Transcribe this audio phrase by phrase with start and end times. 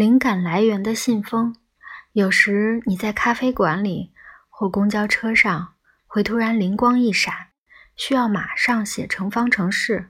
[0.00, 1.54] 灵感来源的信封，
[2.12, 4.14] 有时你在咖啡馆里
[4.48, 5.74] 或公交车上
[6.06, 7.48] 会突然灵光一闪，
[7.96, 10.08] 需要马上写成方程式，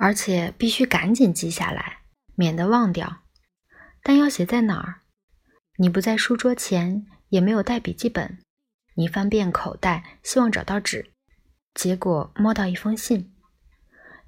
[0.00, 1.98] 而且必须赶紧记下来，
[2.34, 3.18] 免得忘掉。
[4.02, 5.02] 但要写在哪儿？
[5.76, 8.40] 你不在书桌前，也没有带笔记本。
[8.96, 11.12] 你翻遍口袋，希望找到纸，
[11.72, 13.32] 结果摸到一封信，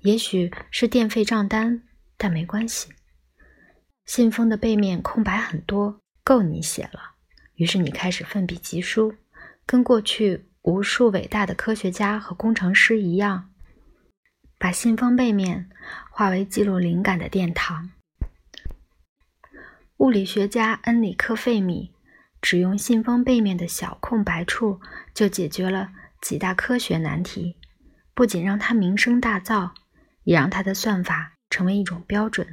[0.02, 1.82] 也许是电费账单，
[2.16, 2.92] 但没关系。
[4.04, 7.14] 信封的背面空白很多，够你写了。
[7.54, 9.14] 于是你开始奋笔疾书，
[9.64, 13.50] 跟过去无数伟大的科学家和工程师一样，
[14.58, 15.70] 把信封背面
[16.10, 17.90] 化为记录灵感的殿堂。
[19.98, 21.92] 物理学家恩里克·费米
[22.42, 24.80] 只用信封背面的小空白处，
[25.14, 27.56] 就解决了几大科学难题，
[28.12, 29.70] 不仅让他名声大噪，
[30.24, 32.46] 也让他的算法成为一种标准。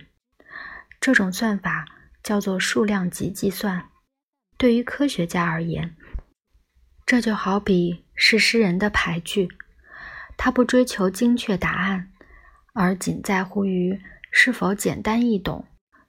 [1.02, 1.86] 这种算法
[2.24, 3.90] 叫做数量级计算。
[4.56, 5.96] 对于科学家而言，
[7.08, 9.50] 这就好比是诗人的牌句，
[10.38, 12.12] 他不追求精确答案，
[12.74, 14.00] 而仅在乎于
[14.32, 15.66] 是否简单易懂，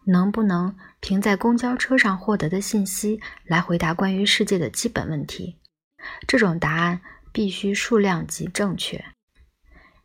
[0.08, 5.58] 能不能凭在公交车上获得的信息来回答关于世界的基本问题。
[6.28, 7.00] 这种答案
[7.32, 9.02] 必须数量级正确，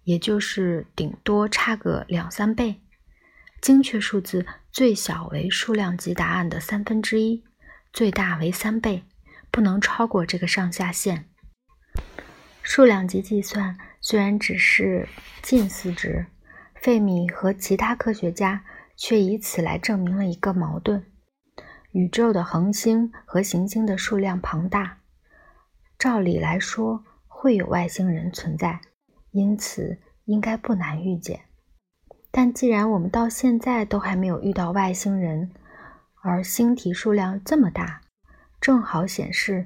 [0.05, 2.81] 也就是顶多差个两三倍。
[3.61, 7.43] 精确数字最小为数量级答案的三分之一，
[7.91, 9.03] 最大为三倍，
[9.51, 11.29] 不能超过这个上下限。
[12.61, 15.07] 数量级计算虽然只是
[15.41, 16.27] 近似值，
[16.75, 18.63] 费米和其他科学家
[18.95, 21.03] 却以此来证明了一个矛盾：
[21.91, 24.99] 宇宙的恒星和行星的数量庞大，
[25.97, 28.81] 照理来说会有外星人存在，
[29.31, 31.46] 因此应该不难预见。
[32.39, 35.49] 但既然我们到现在都还没有遇到外星人，
[36.21, 38.01] 而星体数量这么大，
[38.61, 39.65] 正好显示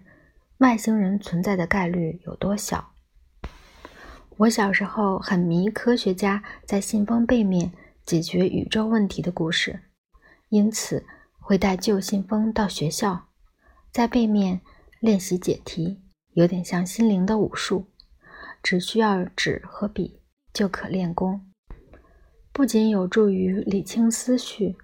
[0.59, 2.93] 外星人存在的概率有多小。
[4.37, 7.73] 我小时候很迷科学家在信封背面
[8.05, 9.81] 解决宇宙问题的故事，
[10.47, 11.05] 因此
[11.41, 13.27] 会带旧信封到学校，
[13.91, 14.61] 在背面
[15.01, 15.99] 练习解题，
[16.35, 17.87] 有点像心灵的武术，
[18.63, 20.21] 只需要纸和笔
[20.53, 21.50] 就可练功。
[22.53, 24.75] 不仅有助于理清思绪，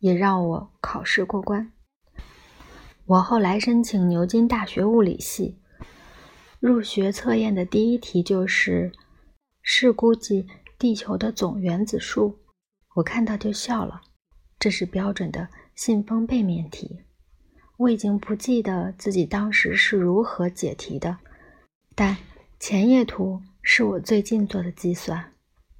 [0.00, 1.72] 也让我考试过关。
[3.06, 5.58] 我后来申请牛津大学物理系，
[6.60, 8.92] 入学测验的第一题就是
[9.62, 10.46] 试估计
[10.78, 12.38] 地球的总原子数。
[12.96, 14.02] 我看到就笑了，
[14.58, 17.00] 这是标准的信封背面题。
[17.78, 21.16] 我已经不记得自己当时是如何解题的，
[21.94, 22.14] 但
[22.58, 25.32] 前页图是我最近做的计算。